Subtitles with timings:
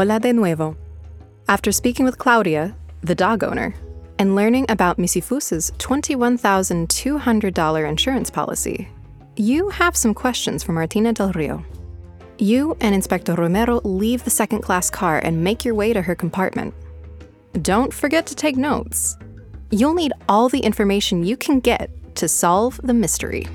[0.00, 0.76] Hola de nuevo.
[1.46, 3.74] After speaking with Claudia, the dog owner,
[4.18, 8.88] and learning about Misifus's $21,200 insurance policy,
[9.36, 11.62] you have some questions for Martina Del Rio.
[12.38, 16.14] You and Inspector Romero leave the second class car and make your way to her
[16.14, 16.72] compartment.
[17.60, 19.18] Don't forget to take notes.
[19.70, 23.46] You'll need all the information you can get to solve the mystery.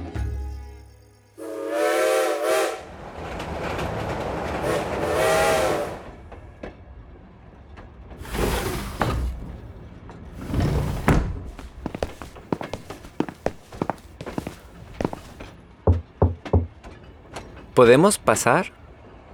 [17.76, 18.71] ¿Podemos pasar?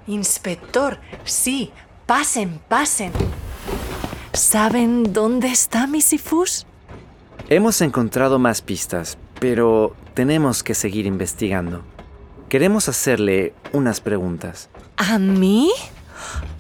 [0.08, 1.72] Inspector, sí,
[2.08, 3.12] pasen, pasen.
[4.34, 6.66] ¿Saben dónde está Misifus?
[7.50, 11.84] Hemos encontrado más pistas, pero tenemos que seguir investigando.
[12.50, 14.72] Queremos hacerle unas preguntas.
[14.98, 15.70] ¿A mí?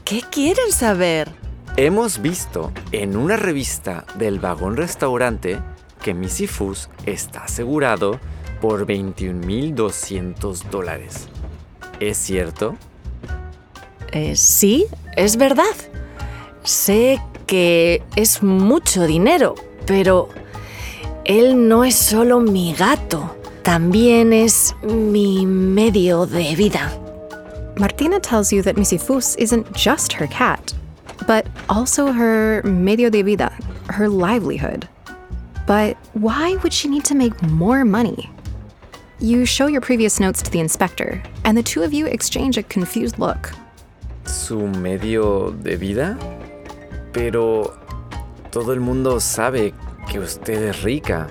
[0.05, 1.31] ¿Qué quieren saber?
[1.77, 5.59] Hemos visto en una revista del vagón restaurante
[6.03, 8.19] que Misifus está asegurado
[8.61, 11.30] por 21.200 dólares.
[12.01, 12.75] ¿Es cierto?
[14.11, 15.75] Eh, sí, es verdad.
[16.63, 19.53] Sé que es mucho dinero,
[19.85, 20.29] pero
[21.25, 26.91] él no es solo mi gato, también es mi medio de vida.
[27.77, 30.73] Martina tells you that Misifus isn't just her cat,
[31.27, 33.51] but also her medio de vida,
[33.89, 34.87] her livelihood.
[35.67, 38.27] But why would she need to make more money?
[39.23, 42.63] You show your previous notes to the inspector, and the two of you exchange a
[42.63, 43.51] confused look.
[44.25, 46.17] ¿Su medio de vida?
[47.13, 47.77] Pero
[48.49, 49.75] todo el mundo sabe
[50.11, 51.29] que usted es rica.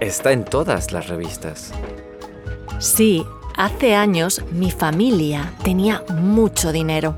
[0.00, 1.72] Está en todas las revistas.
[2.80, 3.24] Sí,
[3.56, 7.16] hace años mi familia tenía mucho dinero.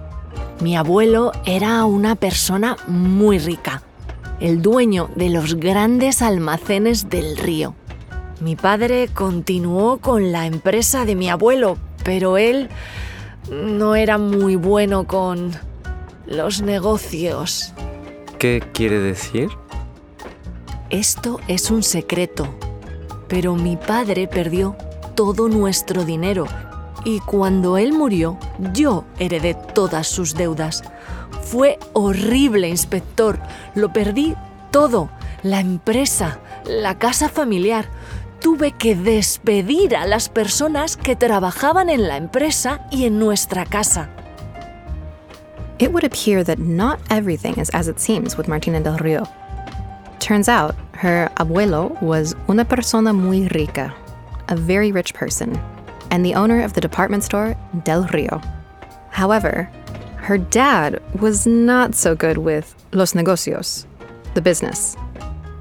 [0.61, 3.83] Mi abuelo era una persona muy rica,
[4.39, 7.75] el dueño de los grandes almacenes del río.
[8.43, 12.71] Mi padre continuó con la empresa de mi abuelo, pero él
[13.49, 15.53] no era muy bueno con
[16.27, 17.73] los negocios.
[18.41, 19.49] ¿Qué quiere decir?
[20.91, 22.53] Esto es un secreto,
[23.29, 24.75] pero mi padre perdió
[25.15, 26.47] todo nuestro dinero
[27.05, 28.39] y cuando él murió
[28.73, 30.83] yo heredé todas sus deudas.
[31.43, 33.39] Fue horrible, inspector.
[33.77, 34.35] Lo perdí
[34.73, 35.11] todo.
[35.45, 37.87] La empresa, la casa familiar.
[38.43, 44.09] Tuve que despedir a las personas que trabajaban en la empresa y en nuestra casa.
[45.79, 49.29] It would appear that not everything is as it seems with Martina del Rio.
[50.19, 53.95] Turns out, her abuelo was una persona muy rica,
[54.49, 55.57] a very rich person,
[56.11, 58.41] and the owner of the department store Del Rio.
[59.11, 59.71] However,
[60.17, 63.87] her dad was not so good with los negocios,
[64.35, 64.97] the business,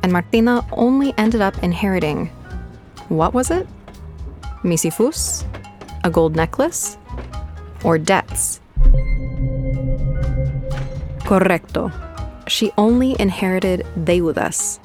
[0.02, 2.32] and Martina only ended up inheriting
[3.12, 3.68] what was it?
[4.64, 5.44] Misifus?
[6.04, 6.98] A gold necklace?
[7.84, 8.62] Or debts?
[11.20, 11.92] Correcto.
[12.48, 14.80] She only inherited deudas,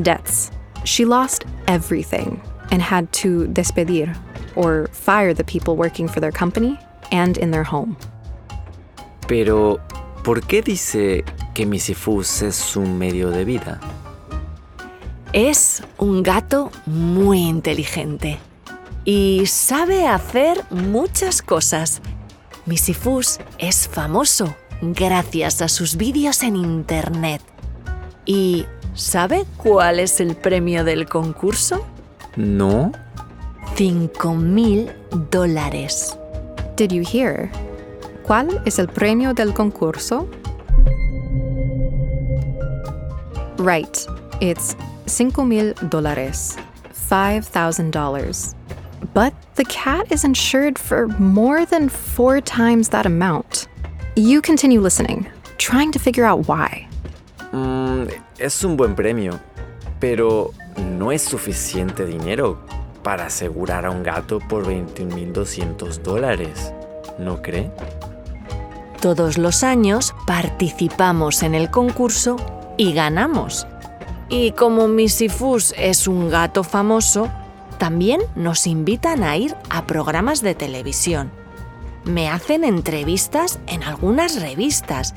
[0.00, 0.50] debts.
[0.84, 2.40] She lost everything
[2.70, 4.16] and had to despedir,
[4.56, 6.78] or fire the people working for their company
[7.10, 7.96] and in their home.
[9.26, 9.80] Pero,
[10.24, 13.80] ¿por qué dice que Misifus es su medio de vida?
[15.32, 18.38] Es un gato muy inteligente
[19.06, 22.02] y sabe hacer muchas cosas.
[22.66, 27.40] Misifus es famoso gracias a sus vídeos en Internet.
[28.26, 31.82] ¿Y sabe cuál es el premio del concurso?
[32.36, 32.92] ¿No?
[33.76, 34.92] 5 mil
[35.30, 36.18] dólares.
[36.76, 37.50] Did you hear?
[38.22, 40.28] ¿Cuál es el premio del concurso?
[43.56, 43.96] Right,
[44.40, 44.76] it's
[45.06, 46.56] cinco mil dólares,
[47.10, 48.54] $5,000.
[49.14, 53.68] But the cat is insured for more than four times that amount.
[54.16, 55.26] You continue listening,
[55.58, 56.88] trying to figure out why.
[57.52, 58.08] Mm,
[58.38, 59.38] es un buen premio,
[60.00, 60.52] pero
[60.98, 62.58] no es suficiente dinero
[63.02, 66.72] para asegurar a un gato por 21.200 dólares,
[67.18, 67.70] ¿no cree?
[69.00, 72.36] Todos los años participamos en el concurso
[72.76, 73.66] y ganamos.
[74.32, 77.28] Y como Misifus es un gato famoso,
[77.76, 81.30] también nos invitan a ir a programas de televisión.
[82.04, 85.14] Me hacen entrevistas en algunas revistas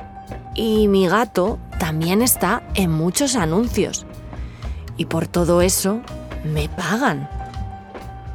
[0.54, 4.06] y mi gato también está en muchos anuncios.
[4.98, 6.02] Y por todo eso
[6.44, 7.30] me pagan.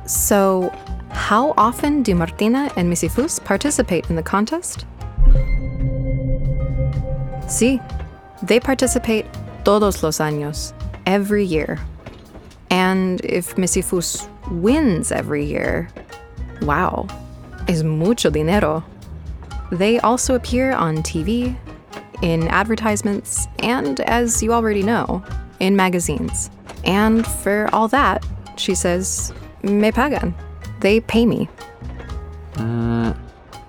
[0.06, 0.70] So,
[1.12, 4.84] how often do Martina and Misifus participate in the contest?
[7.46, 7.78] Sí,
[8.46, 9.26] they participate
[9.64, 10.72] todos los años,
[11.06, 11.78] every year.
[12.70, 15.88] And if Misifus wins every year,
[16.62, 17.06] wow,
[17.68, 18.84] es mucho dinero.
[19.72, 21.56] They also appear on TV,
[22.22, 25.22] in advertisements, and as you already know,
[25.58, 26.50] in magazines.
[26.84, 28.24] And for all that,
[28.56, 30.34] she says, me pagan.
[30.80, 31.48] They pay me.
[32.56, 33.14] Ah,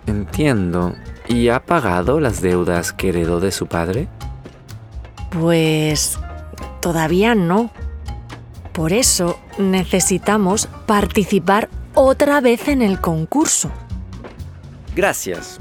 [0.05, 0.95] entiendo.
[1.27, 4.07] ¿Y ha pagado las deudas que heredó de su padre?
[5.31, 6.19] Pues
[6.81, 7.72] todavía no.
[8.74, 13.72] Por eso necesitamos participar otra vez en el concurso.
[14.95, 15.60] Gracias.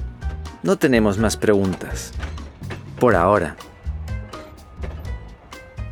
[0.63, 2.13] No tenemos más preguntas.
[2.99, 3.57] Por ahora.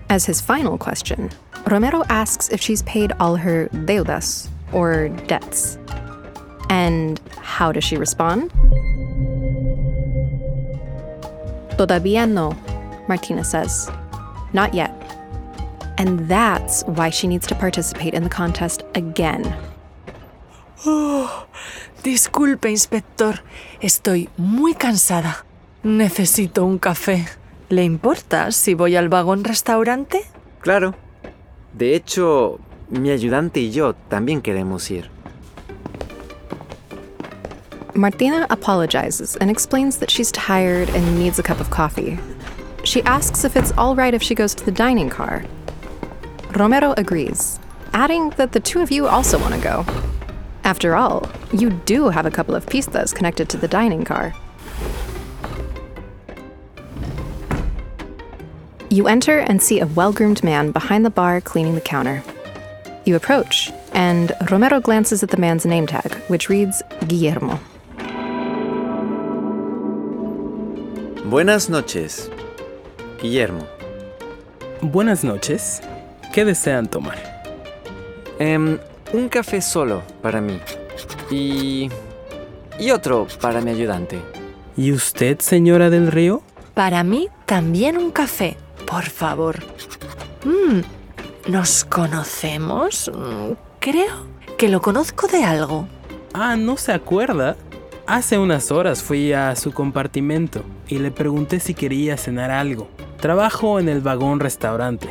[0.08, 1.30] As his final question,
[1.66, 5.78] Romero asks if she's paid all her deudas, or debts.
[6.70, 8.50] And how does she respond?
[11.76, 12.56] Todavía no,
[13.08, 13.90] Martina says.
[14.52, 14.92] Not yet.
[15.98, 19.56] And that's why she needs to participate in the contest again.
[20.86, 21.46] Oh,
[22.02, 23.42] Disculpe, inspector.
[23.80, 25.44] Estoy muy cansada.
[25.82, 27.26] Necesito un café.
[27.68, 30.22] ¿Le importa si voy al vagón restaurante?
[30.60, 30.94] Claro.
[31.72, 35.10] De hecho, mi ayudante y yo también queremos ir.
[37.94, 42.16] Martina apologizes and explains that she's tired and needs a cup of coffee.
[42.88, 45.44] She asks if it's all right if she goes to the dining car.
[46.56, 47.60] Romero agrees,
[47.92, 49.84] adding that the two of you also want to go.
[50.64, 54.32] After all, you do have a couple of pistas connected to the dining car.
[58.88, 62.22] You enter and see a well groomed man behind the bar cleaning the counter.
[63.04, 67.60] You approach, and Romero glances at the man's name tag, which reads Guillermo.
[71.28, 72.30] Buenas noches.
[73.20, 73.66] Guillermo.
[74.80, 75.80] Buenas noches.
[76.32, 77.18] ¿Qué desean tomar?
[78.38, 78.78] Em,
[79.12, 80.60] un café solo para mí.
[81.30, 81.88] Y...
[82.78, 84.20] Y otro para mi ayudante.
[84.76, 86.42] ¿Y usted, señora del Río?
[86.74, 88.56] Para mí también un café,
[88.86, 89.56] por favor.
[90.44, 93.10] Mm, ¿Nos conocemos?
[93.12, 94.26] Mm, Creo
[94.56, 95.88] que lo conozco de algo.
[96.34, 97.56] Ah, ¿no se acuerda?
[98.06, 102.88] Hace unas horas fui a su compartimento y le pregunté si quería cenar algo.
[103.20, 105.10] Trabajo en el vagón restaurante.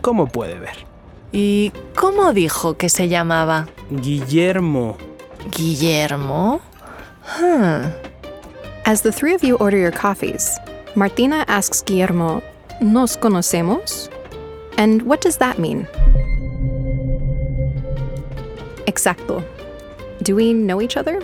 [0.00, 0.86] ¿Cómo puede ver?
[1.32, 3.68] ¿Y cómo dijo que se llamaba?
[3.90, 4.96] Guillermo.
[5.50, 6.60] ¿Guillermo?
[7.38, 7.90] Hmm.
[8.84, 10.58] As the three of you order your coffees,
[10.94, 12.42] Martina asks Guillermo,
[12.80, 14.08] ¿Nos conocemos?
[14.76, 15.88] And what does that mean?
[18.86, 19.42] Exacto.
[20.22, 21.20] Do we know each other?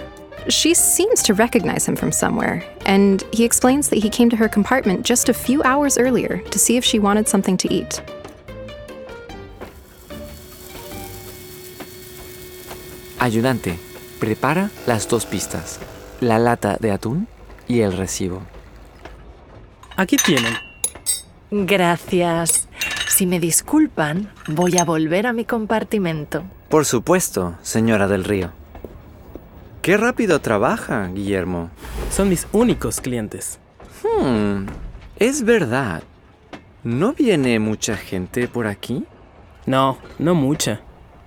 [0.48, 4.48] She seems to recognize him from somewhere, and he explains that he came to her
[4.48, 8.02] compartment just a few hours earlier to see if she wanted something to eat.
[13.18, 13.78] Ayudante,
[14.20, 15.80] prepara las dos pistas.
[16.20, 17.26] La lata de atún
[17.66, 18.42] y el recibo.
[19.96, 20.54] Aquí tienen.
[21.50, 22.68] Gracias.
[23.08, 26.44] Si me disculpan, voy a volver a mi compartimento.
[26.68, 28.63] Por supuesto, señora del Río.
[29.84, 31.68] Qué rápido trabaja, Guillermo.
[32.10, 33.58] Son mis únicos clientes.
[34.02, 34.64] Hmm,
[35.18, 36.02] es verdad.
[36.82, 39.04] ¿No viene mucha gente por aquí?
[39.66, 40.80] No, no mucha.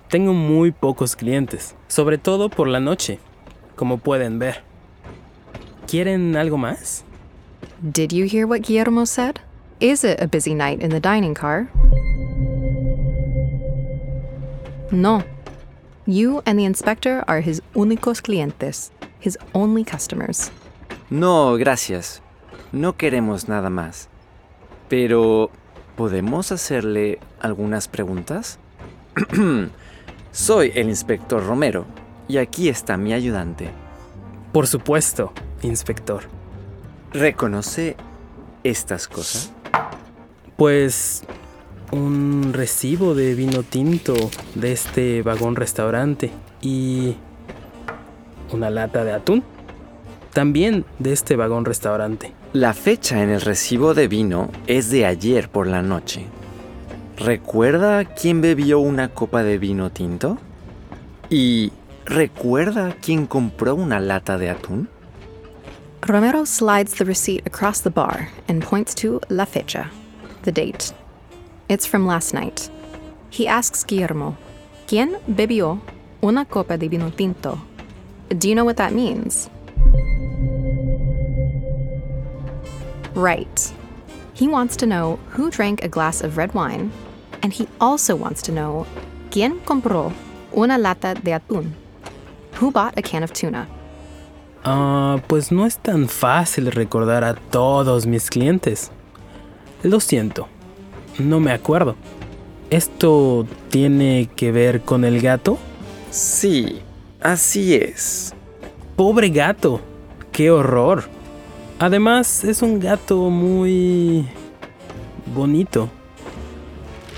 [0.08, 3.20] Tengo muy pocos clientes, sobre todo por la noche,
[3.76, 4.64] como pueden ver.
[5.86, 7.04] ¿Quieren algo más?
[7.80, 9.36] Did you hear what Guillermo said?
[9.78, 11.68] Is it a busy night in the dining car?
[14.90, 15.22] No.
[16.10, 20.50] You and the inspector are his únicos clientes, his only customers.
[21.10, 22.22] No, gracias.
[22.72, 24.08] No queremos nada más.
[24.88, 25.50] Pero,
[25.98, 28.58] ¿podemos hacerle algunas preguntas?
[30.32, 31.84] Soy el inspector Romero
[32.26, 33.68] y aquí está mi ayudante.
[34.50, 36.22] Por supuesto, inspector.
[37.12, 37.98] ¿Reconoce
[38.64, 39.52] estas cosas?
[40.56, 41.22] Pues
[41.90, 44.14] un recibo de vino tinto
[44.54, 46.30] de este vagón restaurante
[46.60, 47.16] y
[48.52, 49.42] una lata de atún.
[50.32, 52.32] También de este vagón restaurante.
[52.52, 56.26] La fecha en el recibo de vino es de ayer por la noche.
[57.16, 60.38] ¿Recuerda quién bebió una copa de vino tinto?
[61.30, 61.72] ¿Y
[62.04, 64.88] recuerda quién compró una lata de atún?
[66.00, 69.90] Romero slides the receipt across the bar and points to la fecha,
[70.42, 70.94] the date.
[71.68, 72.70] It's from last night.
[73.30, 74.36] He asks Guillermo,
[74.86, 75.80] ¿Quién bebió
[76.22, 77.60] una copa de vino tinto?
[78.30, 79.50] Do you know what that means?
[83.14, 83.72] Right.
[84.32, 86.90] He wants to know who drank a glass of red wine,
[87.42, 88.86] and he also wants to know
[89.30, 90.12] quién compró
[90.56, 91.72] una lata de atún.
[92.54, 93.66] Who bought a can of tuna?
[94.64, 98.90] Ah, pues no es tan fácil recordar a todos mis clientes.
[99.82, 100.48] Lo siento,
[101.18, 101.96] no me acuerdo.
[102.70, 105.58] ¿Esto tiene que ver con el gato?
[106.10, 106.80] Sí,
[107.20, 108.34] así es.
[108.96, 109.80] Pobre gato,
[110.32, 111.04] qué horror.
[111.78, 114.26] Además, es un gato muy...
[115.34, 115.88] bonito.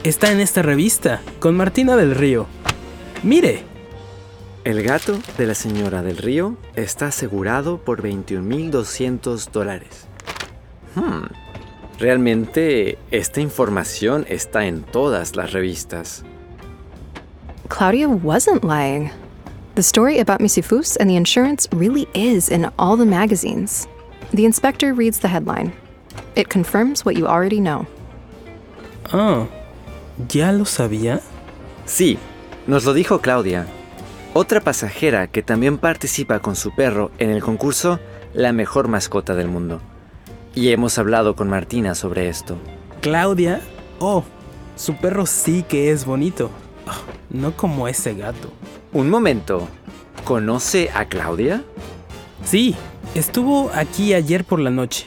[0.05, 2.47] Está en esta revista, con Martina del Río.
[3.23, 3.65] Mire,
[4.65, 10.07] El gato de la señora del río está asegurado por 21.200 dólares.
[10.95, 11.25] Hmm,
[12.01, 16.25] Realmente esta información está en todas las revistas.
[17.69, 19.11] Claudia wasn't lying.
[19.75, 23.87] The story about Misifus and the insurance really is in all the magazines.
[24.33, 25.75] The inspector reads the headline.
[26.37, 27.87] It confirms what you already know.
[29.13, 29.47] ah,
[30.27, 31.21] ¿ya lo sabía?
[31.85, 32.17] Sí,
[32.67, 33.67] nos lo dijo Claudia.
[34.33, 38.01] Otra pasajera que también participa con su perro en el concurso
[38.33, 39.83] La mejor mascota del mundo.
[40.55, 42.57] Y hemos hablado con Martina sobre esto.
[43.01, 43.61] Claudia,
[44.01, 44.25] oh,
[44.77, 46.51] su perro sí que es bonito.
[46.87, 46.99] Ah,
[47.31, 48.51] no como ese gato.
[48.93, 49.69] Un momento.
[50.25, 51.63] ¿Conoce a Claudia?
[52.45, 52.75] Sí,
[53.15, 55.07] estuvo aquí ayer por la noche.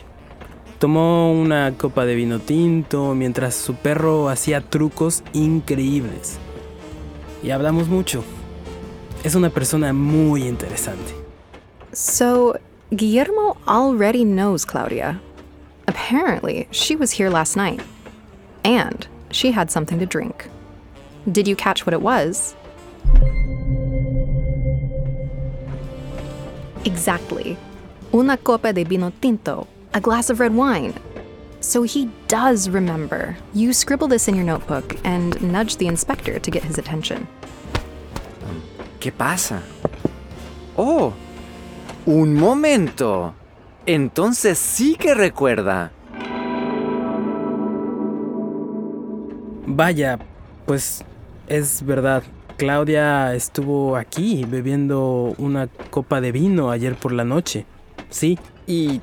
[0.80, 6.38] Tomó una copa de vino tinto mientras su perro hacía trucos increíbles.
[7.42, 8.24] Y hablamos mucho.
[9.24, 11.14] Es una persona muy interesante.
[11.92, 12.58] So,
[12.92, 15.22] Guillermo already knows Claudia.
[16.04, 17.82] Apparently, she was here last night.
[18.66, 20.50] And she had something to drink.
[21.32, 22.58] Did you catch what it was?
[26.84, 27.58] Exactly.
[28.14, 30.94] Una copa de vino tinto, a glass of red wine.
[31.62, 33.38] So he does remember.
[33.54, 37.30] You scribble this in your notebook and nudge the inspector to get his attention.
[39.00, 39.64] ¿Qué pasa?
[40.78, 41.14] Oh,
[42.06, 43.36] un momento.
[43.86, 45.92] Entonces sí que recuerda.
[49.66, 50.20] Vaya,
[50.66, 51.04] pues
[51.48, 52.24] es verdad.
[52.58, 57.66] Claudia estuvo aquí bebiendo una copa de vino ayer por la noche.
[58.10, 58.40] Sí.
[58.68, 59.02] ¿Y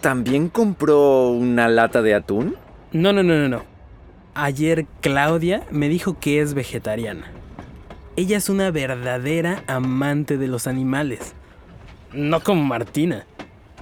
[0.00, 2.56] también compró una lata de atún?
[2.92, 3.62] No, no, no, no, no.
[4.34, 7.30] Ayer Claudia me dijo que es vegetariana.
[8.16, 11.34] Ella es una verdadera amante de los animales.
[12.12, 13.26] No como Martina.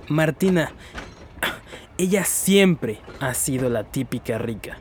[0.09, 0.71] Martina,
[1.99, 4.77] ella siempre ha sido la típica rica.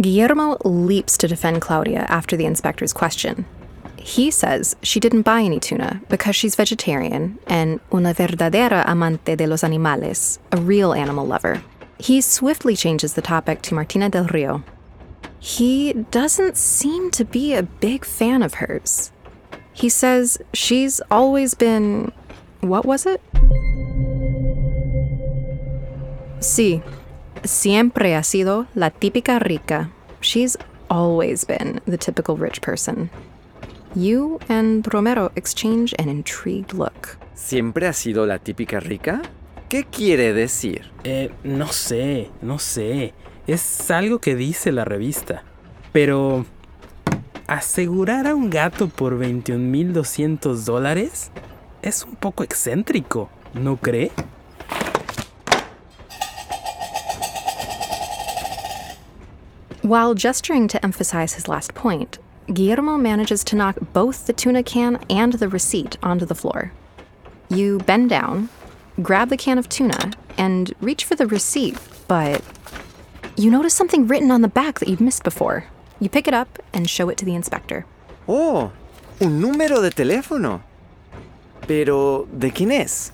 [0.00, 3.44] Guillermo leaps to defend Claudia after the inspector's question.
[3.96, 9.46] He says she didn't buy any tuna because she's vegetarian and una verdadera amante de
[9.46, 11.62] los animales, a real animal lover.
[11.98, 14.62] He swiftly changes the topic to Martina del Rio.
[15.40, 19.12] He doesn't seem to be a big fan of hers.
[19.72, 22.12] He says she's always been.
[22.60, 23.20] What was it?
[26.40, 26.82] Sí,
[27.42, 29.90] siempre ha sido la típica rica.
[30.20, 30.56] She's
[30.88, 33.10] always been the typical rich person.
[33.94, 37.18] You and Romero exchange an intrigued look.
[37.34, 39.22] ¿Siempre ha sido la típica rica?
[39.68, 40.92] ¿Qué quiere decir?
[41.04, 43.14] Eh, no sé, no sé.
[43.46, 45.42] Es algo que dice la revista.
[45.92, 46.46] Pero...
[47.46, 51.30] ¿Asegurar a un gato por 21.200 dólares?
[51.80, 54.12] Es un poco excéntrico, ¿no cree?
[59.88, 62.18] While gesturing to emphasize his last point,
[62.52, 66.72] Guillermo manages to knock both the tuna can and the receipt onto the floor.
[67.48, 68.50] You bend down,
[69.00, 72.42] grab the can of tuna, and reach for the receipt, but
[73.34, 75.64] you notice something written on the back that you'd missed before.
[76.00, 77.86] You pick it up and show it to the inspector.
[78.28, 78.72] Oh,
[79.22, 80.60] un número de teléfono.
[81.66, 83.10] Pero, ¿de quién es?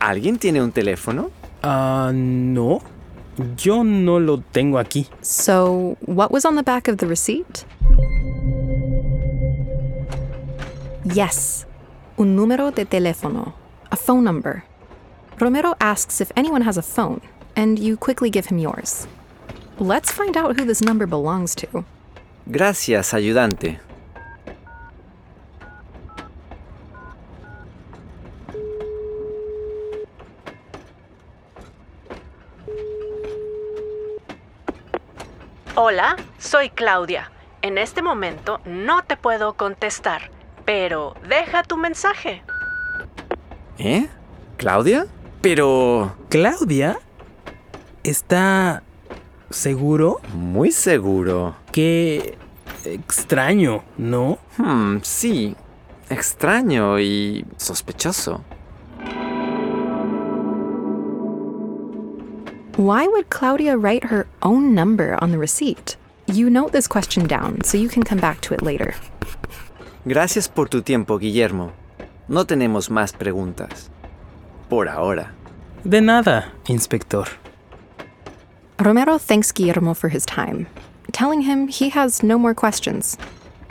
[0.00, 1.30] ¿Alguien tiene un teléfono?
[1.62, 2.82] Ah, no.
[3.58, 5.08] Yo no lo tengo aquí.
[5.22, 7.64] So, what was on the back of the receipt?
[11.04, 11.66] Yes,
[12.16, 13.54] un número de teléfono,
[13.90, 14.64] a phone number.
[15.40, 17.20] Romero asks if anyone has a phone,
[17.56, 19.06] and you quickly give him yours.
[19.78, 21.84] Let's find out who this number belongs to.
[22.50, 23.80] Gracias, ayudante.
[35.76, 37.32] Hola, soy Claudia.
[37.60, 40.30] En este momento no te puedo contestar,
[40.64, 42.44] pero deja tu mensaje.
[43.78, 44.08] ¿Eh?
[44.56, 45.06] ¿Claudia?
[45.40, 46.14] Pero...
[46.28, 46.98] Claudia
[48.04, 48.84] está
[49.50, 50.20] ¿Seguro?
[50.32, 51.56] Muy seguro.
[51.72, 52.36] Qué
[52.84, 54.38] extraño, ¿no?
[54.56, 55.56] Hmm, sí.
[56.08, 58.44] Extraño y sospechoso.
[62.76, 65.96] Why would Claudia write her own number on the receipt?
[66.26, 68.96] You note this question down so you can come back to it later.
[70.08, 71.72] Gracias por tu tiempo, Guillermo.
[72.26, 73.90] No tenemos más preguntas.
[74.68, 75.30] Por ahora.
[75.84, 77.28] De nada, inspector.
[78.80, 80.66] Romero thanks Guillermo for his time,
[81.12, 83.16] telling him he has no more questions.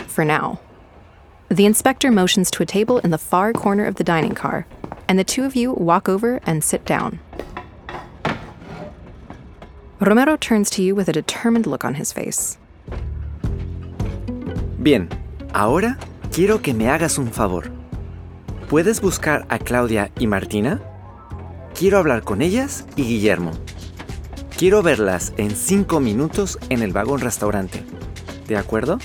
[0.08, 0.62] For now.
[1.50, 4.66] The inspector motions to a table in the far corner of the dining car,
[5.10, 7.20] and the two of you walk over and sit down.
[10.04, 12.58] Romero turns to you with a determined look on his face.
[14.78, 15.08] Bien,
[15.54, 15.98] ahora
[16.30, 17.72] quiero que me hagas un favor.
[18.70, 20.82] ¿Puedes buscar a Claudia y Martina?
[21.74, 23.54] Quiero hablar con ellas y Guillermo.
[24.58, 27.86] Quiero verlas en cinco minutos en el vagón restaurante.
[28.46, 29.00] ¿De acuerdo?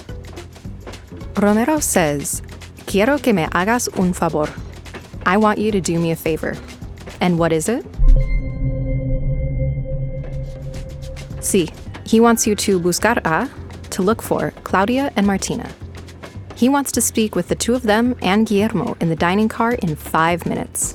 [1.36, 2.42] Romero says,
[2.86, 4.48] Quiero que me hagas un favor.
[5.24, 6.56] I want you to do me a favor.
[7.20, 7.84] And what is it?
[11.48, 11.72] Sí,
[12.04, 13.48] he wants you to buscar a,
[13.88, 15.66] to look for, Claudia and Martina.
[16.54, 19.72] He wants to speak with the two of them and Guillermo in the dining car
[19.72, 20.94] in five minutes.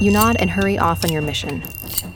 [0.00, 1.64] You nod and hurry off on your mission.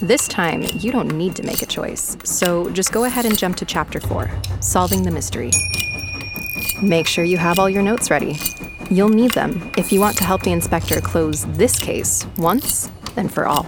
[0.01, 3.57] This time, you don't need to make a choice, so just go ahead and jump
[3.57, 4.31] to chapter 4
[4.61, 5.51] Solving the Mystery.
[6.81, 8.39] Make sure you have all your notes ready.
[8.89, 13.35] You'll need them if you want to help the inspector close this case once and
[13.35, 13.67] for all.